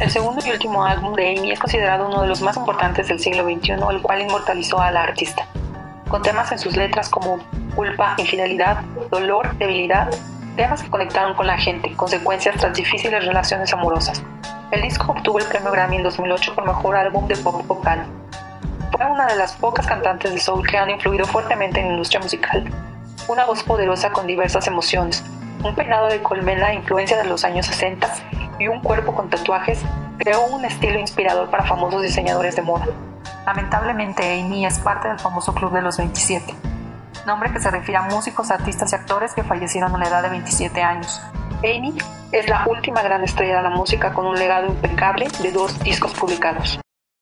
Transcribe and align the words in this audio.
El 0.00 0.10
segundo 0.10 0.44
y 0.44 0.50
último 0.50 0.84
álbum 0.84 1.14
de 1.14 1.36
Amy 1.36 1.52
es 1.52 1.58
considerado 1.58 2.08
uno 2.08 2.22
de 2.22 2.28
los 2.28 2.40
más 2.40 2.56
importantes 2.56 3.08
del 3.08 3.20
siglo 3.20 3.44
XXI, 3.44 3.72
el 3.90 4.02
cual 4.02 4.22
inmortalizó 4.22 4.80
a 4.80 4.90
la 4.90 5.02
artista, 5.02 5.46
con 6.08 6.22
temas 6.22 6.50
en 6.52 6.58
sus 6.58 6.76
letras 6.76 7.08
como 7.08 7.38
culpa, 7.74 8.14
infidelidad, 8.18 8.82
dolor, 9.10 9.56
debilidad, 9.58 10.10
temas 10.56 10.82
que 10.82 10.90
conectaron 10.90 11.34
con 11.34 11.46
la 11.46 11.58
gente, 11.58 11.94
consecuencias 11.96 12.56
tras 12.56 12.76
difíciles 12.76 13.24
relaciones 13.24 13.72
amorosas. 13.72 14.22
El 14.70 14.82
disco 14.82 15.12
obtuvo 15.12 15.38
el 15.38 15.46
premio 15.46 15.70
Grammy 15.70 15.96
en 15.96 16.02
2008 16.02 16.54
por 16.54 16.66
mejor 16.66 16.96
álbum 16.96 17.26
de 17.28 17.36
pop 17.36 17.66
vocal. 17.66 18.06
Fue 18.92 19.06
una 19.06 19.26
de 19.26 19.36
las 19.36 19.52
pocas 19.54 19.86
cantantes 19.86 20.32
de 20.32 20.40
soul 20.40 20.66
que 20.66 20.76
han 20.76 20.90
influido 20.90 21.26
fuertemente 21.26 21.80
en 21.80 21.86
la 21.86 21.92
industria 21.92 22.20
musical. 22.20 22.64
Una 23.28 23.44
voz 23.44 23.62
poderosa 23.62 24.10
con 24.10 24.26
diversas 24.26 24.66
emociones, 24.66 25.24
un 25.62 25.74
peinado 25.74 26.08
de 26.08 26.22
colmena 26.22 26.72
influencia 26.72 27.16
de 27.18 27.24
los 27.24 27.44
años 27.44 27.66
60 27.66 28.08
y 28.58 28.68
un 28.68 28.80
cuerpo 28.80 29.14
con 29.14 29.28
tatuajes 29.28 29.80
creó 30.18 30.46
un 30.46 30.64
estilo 30.64 30.98
inspirador 30.98 31.50
para 31.50 31.64
famosos 31.64 32.02
diseñadores 32.02 32.56
de 32.56 32.62
moda. 32.62 32.86
Lamentablemente, 33.46 34.40
Amy 34.40 34.66
es 34.66 34.78
parte 34.78 35.08
del 35.08 35.18
famoso 35.18 35.54
Club 35.54 35.72
de 35.72 35.82
los 35.82 35.96
27, 35.96 36.54
nombre 37.26 37.52
que 37.52 37.60
se 37.60 37.70
refiere 37.70 37.98
a 37.98 38.02
músicos, 38.02 38.50
artistas 38.50 38.92
y 38.92 38.96
actores 38.96 39.34
que 39.34 39.42
fallecieron 39.42 39.94
a 39.94 39.98
la 39.98 40.08
edad 40.08 40.22
de 40.22 40.30
27 40.30 40.82
años. 40.82 41.20
Amy 41.58 41.96
es 42.32 42.48
la 42.48 42.66
última 42.66 43.02
gran 43.02 43.24
estrella 43.24 43.56
de 43.58 43.62
la 43.62 43.70
música 43.70 44.12
con 44.12 44.26
un 44.26 44.38
legado 44.38 44.66
impecable 44.66 45.28
de 45.42 45.52
dos 45.52 45.78
discos 45.80 46.12
publicados. 46.14 46.78